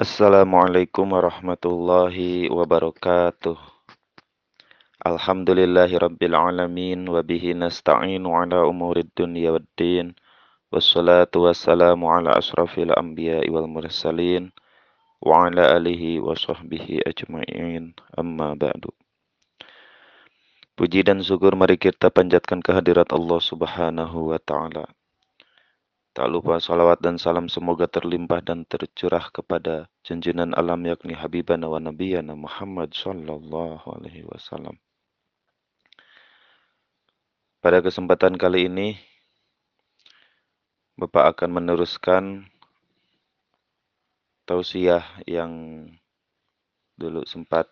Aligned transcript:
Assalamualaikum 0.00 1.04
warahmatullahi 1.04 2.48
wabarakatuh. 2.48 3.60
Alhamdulillahi 5.04 6.00
rabbil 6.00 6.32
alamin 6.32 7.04
wa 7.04 7.20
bihi 7.20 7.52
nasta'inu 7.52 8.32
ala 8.32 8.64
umurid 8.64 9.12
dunya 9.12 9.52
waddin. 9.52 10.16
Wassalatu 10.72 11.44
wassalamu 11.44 12.08
ala 12.08 12.40
asrafil 12.40 12.88
anbiya'i 12.88 13.52
wal 13.52 13.68
mursalin 13.68 14.48
wa 15.20 15.52
ala 15.52 15.76
alihi 15.76 16.24
wa 16.24 16.32
sahbihi 16.32 17.04
ajma'in. 17.04 17.92
Amma 18.16 18.56
ba'du. 18.56 18.96
Puji 20.72 21.04
dan 21.04 21.20
syukur 21.20 21.52
mari 21.52 21.76
kita 21.76 22.08
panjatkan 22.08 22.64
kehadirat 22.64 23.12
Allah 23.12 23.44
Subhanahu 23.44 24.32
wa 24.32 24.40
taala. 24.40 24.88
Tak 26.22 26.30
lupa 26.30 26.62
salawat 26.62 27.02
dan 27.02 27.18
salam 27.18 27.50
semoga 27.50 27.90
terlimpah 27.90 28.38
dan 28.46 28.62
tercurah 28.62 29.26
kepada 29.34 29.90
junjungan 30.06 30.54
alam 30.54 30.78
yakni 30.86 31.18
Habibana 31.18 31.66
wa 31.66 31.82
Nabiyana 31.82 32.38
Muhammad 32.38 32.94
sallallahu 32.94 33.82
alaihi 33.90 34.22
wasallam. 34.30 34.78
Pada 37.58 37.82
kesempatan 37.82 38.38
kali 38.38 38.70
ini 38.70 38.94
Bapak 40.94 41.34
akan 41.34 41.58
meneruskan 41.58 42.46
tausiah 44.46 45.02
yang 45.26 45.50
dulu 47.02 47.26
sempat 47.26 47.66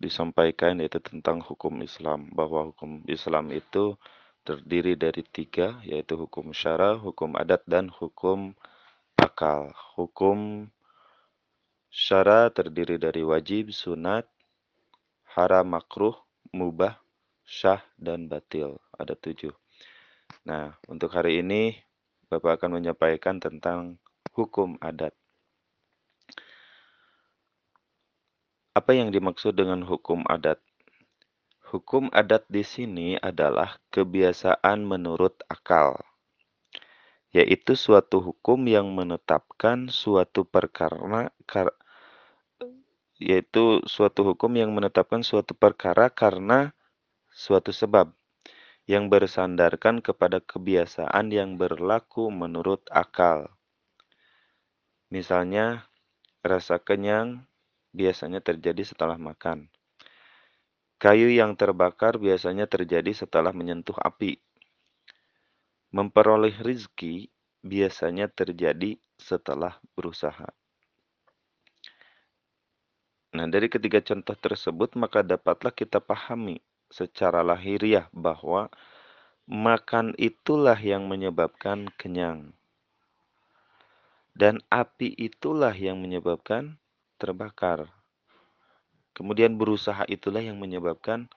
disampaikan 0.00 0.80
yaitu 0.80 1.04
tentang 1.04 1.44
hukum 1.44 1.84
Islam 1.84 2.32
bahwa 2.32 2.72
hukum 2.72 3.04
Islam 3.04 3.52
itu 3.52 3.92
terdiri 4.44 4.94
dari 4.94 5.24
tiga, 5.24 5.80
yaitu 5.82 6.20
hukum 6.20 6.52
syara, 6.52 7.00
hukum 7.00 7.34
adat, 7.34 7.64
dan 7.64 7.88
hukum 7.88 8.52
akal. 9.16 9.72
Hukum 9.96 10.68
syara 11.88 12.52
terdiri 12.52 13.00
dari 13.00 13.24
wajib, 13.24 13.72
sunat, 13.72 14.28
haram, 15.32 15.66
makruh, 15.72 16.14
mubah, 16.52 17.00
syah, 17.42 17.80
dan 17.96 18.28
batil. 18.28 18.76
Ada 18.94 19.16
tujuh. 19.16 19.56
Nah, 20.44 20.76
untuk 20.86 21.08
hari 21.16 21.40
ini 21.40 21.80
Bapak 22.28 22.60
akan 22.60 22.80
menyampaikan 22.80 23.40
tentang 23.40 24.00
hukum 24.34 24.76
adat. 24.82 25.14
Apa 28.74 28.90
yang 28.90 29.14
dimaksud 29.14 29.54
dengan 29.54 29.86
hukum 29.86 30.26
adat? 30.26 30.58
Hukum 31.64 32.12
adat 32.12 32.44
di 32.52 32.60
sini 32.60 33.16
adalah 33.16 33.80
kebiasaan 33.88 34.84
menurut 34.84 35.40
akal, 35.48 35.96
yaitu 37.32 37.72
suatu 37.72 38.20
hukum 38.20 38.68
yang 38.68 38.92
menetapkan 38.92 39.88
suatu 39.88 40.44
perkara 40.44 41.32
kar, 41.48 41.72
yaitu 43.16 43.80
suatu 43.88 44.28
hukum 44.28 44.52
yang 44.60 44.76
menetapkan 44.76 45.24
suatu 45.24 45.56
perkara 45.56 46.12
karena 46.12 46.76
suatu 47.32 47.72
sebab 47.72 48.12
yang 48.84 49.08
bersandarkan 49.08 50.04
kepada 50.04 50.44
kebiasaan 50.44 51.32
yang 51.32 51.56
berlaku 51.56 52.28
menurut 52.28 52.84
akal. 52.92 53.48
Misalnya, 55.08 55.88
rasa 56.44 56.76
kenyang 56.76 57.48
biasanya 57.96 58.44
terjadi 58.44 58.84
setelah 58.84 59.16
makan. 59.16 59.73
Kayu 61.04 61.28
yang 61.28 61.52
terbakar 61.52 62.16
biasanya 62.16 62.64
terjadi 62.64 63.12
setelah 63.12 63.52
menyentuh 63.52 63.92
api. 64.00 64.40
Memperoleh 65.92 66.56
rizki 66.64 67.28
biasanya 67.60 68.32
terjadi 68.32 68.96
setelah 69.20 69.76
berusaha. 69.92 70.48
Nah, 73.36 73.44
dari 73.52 73.68
ketiga 73.68 74.00
contoh 74.00 74.32
tersebut, 74.32 74.96
maka 74.96 75.20
dapatlah 75.20 75.76
kita 75.76 76.00
pahami 76.00 76.64
secara 76.88 77.44
lahiriah 77.44 78.08
bahwa 78.08 78.72
makan 79.44 80.16
itulah 80.16 80.80
yang 80.80 81.04
menyebabkan 81.04 81.92
kenyang. 82.00 82.56
Dan 84.32 84.64
api 84.72 85.12
itulah 85.20 85.76
yang 85.76 86.00
menyebabkan 86.00 86.80
terbakar. 87.20 87.92
Kemudian 89.14 89.54
berusaha 89.54 90.02
itulah 90.10 90.42
yang 90.42 90.58
menyebabkan 90.58 91.30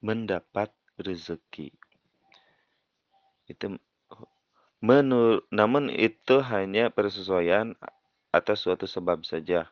mendapat 0.00 0.72
rezeki. 0.96 1.70
Itu 3.44 3.76
menur, 4.80 5.44
namun 5.52 5.92
itu 5.92 6.40
hanya 6.40 6.88
persesuaian 6.88 7.76
atas 8.32 8.64
suatu 8.64 8.88
sebab 8.88 9.22
saja. 9.28 9.68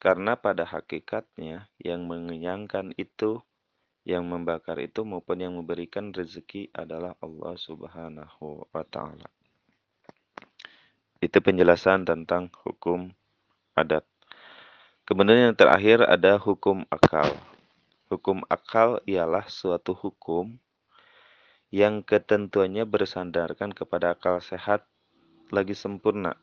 Karena 0.00 0.32
pada 0.36 0.64
hakikatnya 0.64 1.68
yang 1.76 2.08
mengenyangkan 2.08 2.96
itu, 2.96 3.44
yang 4.08 4.24
membakar 4.24 4.80
itu 4.80 5.04
maupun 5.04 5.44
yang 5.44 5.52
memberikan 5.56 6.08
rezeki 6.08 6.72
adalah 6.72 7.12
Allah 7.20 7.52
Subhanahu 7.60 8.64
wa 8.72 8.84
taala. 8.88 9.28
Itu 11.20 11.44
penjelasan 11.44 12.08
tentang 12.08 12.48
hukum 12.64 13.12
adat. 13.76 14.08
Kemudian 15.10 15.50
yang 15.50 15.58
terakhir 15.58 16.06
ada 16.06 16.38
hukum 16.38 16.86
akal. 16.86 17.34
Hukum 18.14 18.46
akal 18.46 19.02
ialah 19.10 19.42
suatu 19.50 19.90
hukum 19.90 20.54
yang 21.74 22.06
ketentuannya 22.06 22.86
bersandarkan 22.86 23.74
kepada 23.74 24.14
akal 24.14 24.38
sehat 24.38 24.86
lagi 25.50 25.74
sempurna. 25.74 26.38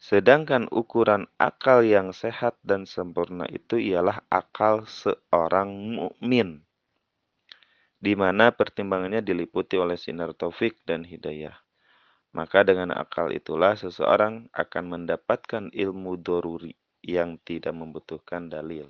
Sedangkan 0.00 0.64
ukuran 0.72 1.28
akal 1.36 1.84
yang 1.84 2.16
sehat 2.16 2.56
dan 2.64 2.88
sempurna 2.88 3.44
itu 3.52 3.76
ialah 3.76 4.24
akal 4.32 4.88
seorang 4.88 5.76
mukmin, 5.76 6.64
di 8.00 8.16
mana 8.16 8.48
pertimbangannya 8.48 9.20
diliputi 9.20 9.76
oleh 9.76 10.00
sinar 10.00 10.32
taufik 10.32 10.80
dan 10.88 11.04
hidayah. 11.04 11.60
Maka 12.32 12.64
dengan 12.64 12.96
akal 12.96 13.28
itulah 13.28 13.76
seseorang 13.76 14.48
akan 14.56 14.84
mendapatkan 14.88 15.68
ilmu 15.68 16.16
doruri, 16.16 16.72
yang 17.04 17.36
tidak 17.44 17.76
membutuhkan 17.76 18.48
dalil. 18.48 18.88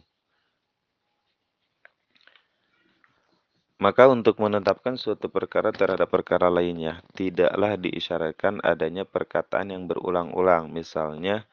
Maka 3.83 4.07
untuk 4.07 4.39
menetapkan 4.39 4.95
suatu 4.95 5.27
perkara 5.27 5.75
terhadap 5.75 6.07
perkara 6.07 6.47
lainnya, 6.47 7.03
tidaklah 7.13 7.75
diisyaratkan 7.75 8.63
adanya 8.63 9.03
perkataan 9.03 9.75
yang 9.75 9.91
berulang-ulang. 9.91 10.71
Misalnya, 10.71 11.45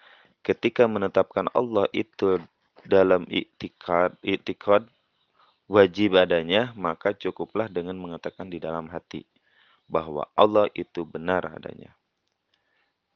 ketika 0.46 0.86
menetapkan 0.86 1.50
Allah 1.52 1.90
itu 1.92 2.38
dalam 2.86 3.26
iktikad, 3.26 4.16
iktikad 4.22 4.86
wajib 5.66 6.16
adanya, 6.16 6.72
maka 6.78 7.12
cukuplah 7.18 7.68
dengan 7.68 7.98
mengatakan 7.98 8.54
di 8.54 8.62
dalam 8.62 8.86
hati 8.94 9.26
bahwa 9.90 10.30
Allah 10.38 10.70
itu 10.78 11.04
benar 11.04 11.52
adanya. 11.52 11.98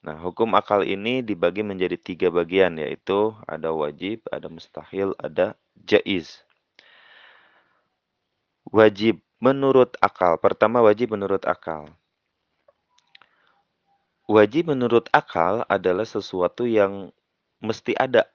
Nah, 0.05 0.21
hukum 0.21 0.53
akal 0.53 0.85
ini 0.85 1.25
dibagi 1.25 1.65
menjadi 1.65 1.97
tiga 1.97 2.29
bagian, 2.29 2.77
yaitu 2.77 3.33
ada 3.49 3.73
wajib, 3.73 4.21
ada 4.29 4.45
mustahil, 4.45 5.17
ada 5.17 5.57
jaiz. 5.81 6.45
Wajib 8.69 9.17
menurut 9.41 9.97
akal. 9.97 10.37
Pertama, 10.37 10.85
wajib 10.85 11.17
menurut 11.17 11.41
akal. 11.49 11.89
Wajib 14.29 14.69
menurut 14.69 15.09
akal 15.09 15.65
adalah 15.65 16.05
sesuatu 16.05 16.69
yang 16.69 17.09
mesti 17.57 17.97
ada. 17.97 18.29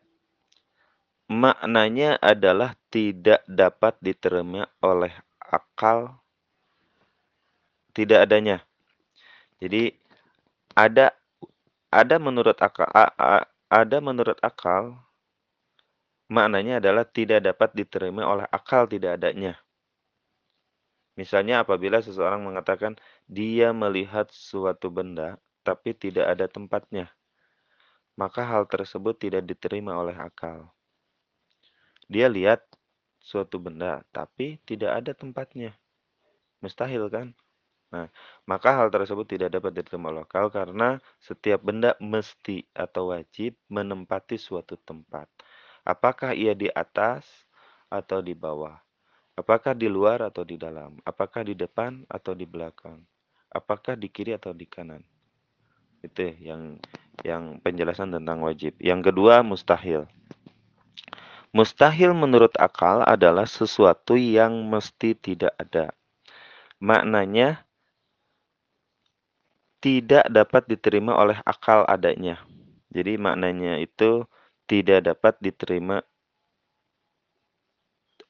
Maknanya 1.30 2.18
adalah 2.18 2.74
tidak 2.90 3.46
dapat 3.46 3.94
diterima 4.02 4.66
oleh 4.82 5.14
akal 5.38 6.18
tidak 7.94 8.26
adanya. 8.26 8.58
Jadi 9.62 9.94
ada 10.74 11.14
ada 11.90 12.16
menurut 12.22 12.54
akal 12.62 12.86
ada 13.70 13.98
menurut 13.98 14.38
akal 14.42 14.94
maknanya 16.30 16.78
adalah 16.78 17.02
tidak 17.02 17.42
dapat 17.42 17.74
diterima 17.74 18.22
oleh 18.22 18.46
akal 18.54 18.86
tidak 18.86 19.18
adanya. 19.18 19.58
Misalnya 21.18 21.66
apabila 21.66 21.98
seseorang 21.98 22.40
mengatakan 22.46 22.94
dia 23.26 23.74
melihat 23.74 24.30
suatu 24.30 24.88
benda 24.88 25.36
tapi 25.66 25.92
tidak 25.92 26.30
ada 26.30 26.46
tempatnya, 26.46 27.10
maka 28.14 28.46
hal 28.46 28.64
tersebut 28.70 29.18
tidak 29.18 29.42
diterima 29.44 29.98
oleh 29.98 30.14
akal. 30.14 30.70
Dia 32.06 32.30
lihat 32.30 32.62
suatu 33.18 33.58
benda 33.58 34.06
tapi 34.14 34.62
tidak 34.62 35.02
ada 35.02 35.12
tempatnya. 35.12 35.74
Mustahil 36.62 37.10
kan? 37.10 37.34
Nah, 37.90 38.06
maka 38.46 38.70
hal 38.70 38.86
tersebut 38.94 39.26
tidak 39.26 39.50
dapat 39.50 39.82
diterima 39.82 40.14
lokal 40.14 40.46
karena 40.46 41.02
setiap 41.18 41.58
benda 41.66 41.98
mesti 41.98 42.62
atau 42.70 43.10
wajib 43.10 43.58
menempati 43.66 44.38
suatu 44.38 44.78
tempat. 44.78 45.26
Apakah 45.82 46.30
ia 46.30 46.54
di 46.54 46.70
atas 46.70 47.26
atau 47.90 48.22
di 48.22 48.30
bawah? 48.30 48.78
Apakah 49.34 49.74
di 49.74 49.90
luar 49.90 50.22
atau 50.22 50.46
di 50.46 50.54
dalam? 50.54 51.02
Apakah 51.02 51.42
di 51.42 51.58
depan 51.58 52.06
atau 52.06 52.30
di 52.30 52.46
belakang? 52.46 53.02
Apakah 53.50 53.98
di 53.98 54.06
kiri 54.06 54.38
atau 54.38 54.54
di 54.54 54.70
kanan? 54.70 55.02
Itu 55.98 56.30
yang 56.38 56.78
yang 57.26 57.58
penjelasan 57.58 58.14
tentang 58.14 58.38
wajib. 58.46 58.78
Yang 58.78 59.10
kedua 59.10 59.42
mustahil. 59.42 60.06
Mustahil 61.50 62.14
menurut 62.14 62.54
akal 62.62 63.02
adalah 63.02 63.42
sesuatu 63.42 64.14
yang 64.14 64.70
mesti 64.70 65.18
tidak 65.18 65.50
ada. 65.58 65.90
Maknanya 66.78 67.66
tidak 69.80 70.28
dapat 70.28 70.68
diterima 70.68 71.16
oleh 71.16 71.40
akal 71.48 71.88
adanya. 71.88 72.40
Jadi 72.92 73.16
maknanya 73.16 73.80
itu 73.80 74.28
tidak 74.68 75.08
dapat 75.08 75.34
diterima 75.40 76.04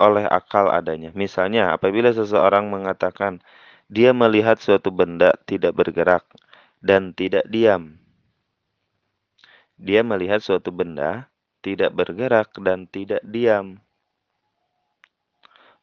oleh 0.01 0.25
akal 0.25 0.73
adanya. 0.73 1.13
Misalnya, 1.13 1.77
apabila 1.77 2.09
seseorang 2.15 2.71
mengatakan 2.73 3.43
dia 3.91 4.15
melihat 4.15 4.57
suatu 4.63 4.89
benda 4.95 5.35
tidak 5.45 5.77
bergerak 5.77 6.25
dan 6.81 7.13
tidak 7.13 7.45
diam. 7.51 7.99
Dia 9.77 10.07
melihat 10.07 10.41
suatu 10.41 10.71
benda 10.71 11.29
tidak 11.61 11.93
bergerak 11.93 12.55
dan 12.63 12.89
tidak 12.89 13.21
diam. 13.27 13.83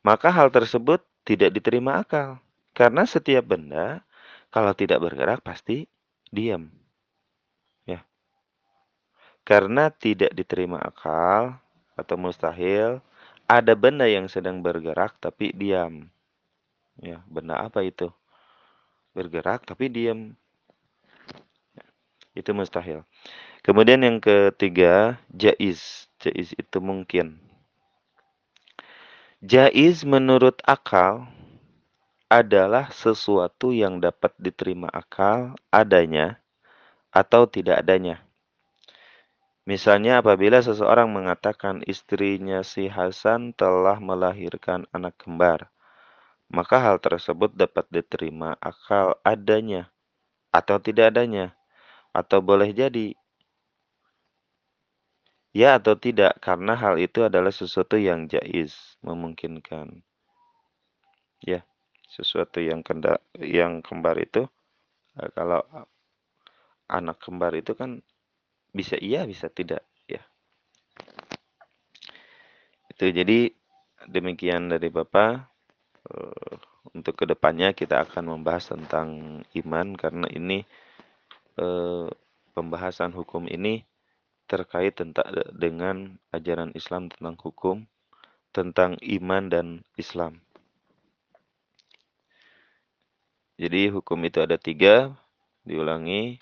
Maka 0.01 0.31
hal 0.31 0.49
tersebut 0.49 1.03
tidak 1.27 1.53
diterima 1.53 2.01
akal. 2.01 2.39
Karena 2.71 3.03
setiap 3.03 3.43
benda 3.43 4.06
kalau 4.51 4.71
tidak 4.73 5.03
bergerak 5.03 5.44
pasti 5.44 5.88
diam. 6.31 6.71
Ya. 7.83 8.03
Karena 9.47 9.91
tidak 9.91 10.31
diterima 10.35 10.79
akal 10.79 11.59
atau 11.97 12.15
mustahil, 12.15 12.99
ada 13.47 13.73
benda 13.79 14.03
yang 14.07 14.27
sedang 14.27 14.59
bergerak 14.59 15.15
tapi 15.23 15.55
diam. 15.55 16.11
Ya, 16.99 17.21
benda 17.29 17.61
apa 17.61 17.85
itu? 17.85 18.11
Bergerak 19.15 19.63
tapi 19.63 19.88
diam. 19.88 20.35
Itu 22.38 22.53
mustahil. 22.53 23.01
Kemudian 23.65 24.03
yang 24.05 24.17
ketiga, 24.21 25.17
jaiz. 25.33 26.07
Jaiz 26.21 26.53
itu 26.53 26.77
mungkin. 26.81 27.38
Jaiz 29.41 30.01
menurut 30.01 30.57
akal 30.65 31.29
adalah 32.27 32.91
sesuatu 32.91 33.71
yang 33.71 34.03
dapat 34.03 34.35
diterima 34.35 34.91
akal 34.91 35.56
adanya 35.71 36.44
atau 37.12 37.47
tidak 37.47 37.81
adanya. 37.81 38.19
Misalnya 39.68 40.24
apabila 40.24 40.63
seseorang 40.63 41.12
mengatakan 41.12 41.83
istrinya 41.83 42.63
si 42.63 42.88
Hasan 42.88 43.51
telah 43.51 44.00
melahirkan 44.00 44.88
anak 44.95 45.19
kembar, 45.19 45.68
maka 46.47 46.79
hal 46.79 47.03
tersebut 47.03 47.51
dapat 47.51 47.83
diterima 47.91 48.56
akal 48.63 49.19
adanya 49.27 49.91
atau 50.56 50.79
tidak 50.79 51.12
adanya, 51.12 51.51
atau 52.15 52.39
boleh 52.39 52.71
jadi 52.71 53.12
ya 55.51 55.81
atau 55.81 55.97
tidak, 55.97 56.38
karena 56.39 56.77
hal 56.77 57.01
itu 57.01 57.25
adalah 57.25 57.50
sesuatu 57.50 57.97
yang 57.97 58.29
jais, 58.29 58.95
memungkinkan. 59.01 60.06
Ya, 61.41 61.65
sesuatu 62.17 62.57
yang 62.57 62.81
kenda, 62.81 63.21
yang 63.37 63.85
kembar 63.85 64.17
itu, 64.17 64.49
eh, 65.21 65.29
kalau 65.37 65.61
anak 66.89 67.21
kembar 67.21 67.53
itu 67.53 67.77
kan 67.77 68.01
bisa 68.73 68.97
iya, 68.97 69.29
bisa 69.29 69.53
tidak, 69.53 69.85
ya. 70.09 70.25
Itu 72.89 73.13
jadi 73.13 73.53
demikian 74.09 74.73
dari 74.73 74.89
Bapak. 74.89 75.45
Uh, 76.07 76.55
untuk 76.95 77.19
ke 77.19 77.25
depannya 77.27 77.75
kita 77.75 77.99
akan 78.07 78.39
membahas 78.39 78.71
tentang 78.71 79.43
iman 79.59 79.91
karena 79.99 80.23
ini 80.31 80.63
uh, 81.59 82.07
pembahasan 82.55 83.11
hukum 83.11 83.43
ini 83.51 83.83
terkait 84.47 84.95
tentang 84.95 85.27
dengan 85.51 86.15
ajaran 86.31 86.71
Islam 86.73 87.11
tentang 87.11 87.35
hukum, 87.35 87.83
tentang 88.55 88.95
iman 89.03 89.43
dan 89.51 89.67
Islam. 89.99 90.39
Jadi 93.57 93.89
hukum 93.89 94.21
itu 94.21 94.38
ada 94.38 94.54
tiga, 94.62 95.09
diulangi 95.65 96.38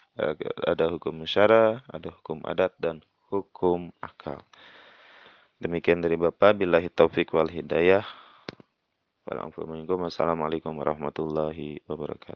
ada 0.67 0.91
hukum 0.91 1.23
syara, 1.23 1.79
ada 1.87 2.11
hukum 2.11 2.43
adat 2.43 2.75
dan 2.75 2.99
hukum 3.31 3.95
akal. 4.03 4.43
Demikian 5.55 6.03
dari 6.03 6.19
Bapak, 6.19 6.59
billahi 6.59 6.91
taufik 6.91 7.31
wal 7.31 7.47
hidayah. 7.47 8.03
Wassalamualaikum 9.25 10.75
warahmatullahi 10.75 11.81
wabarakatuh. 11.87 12.33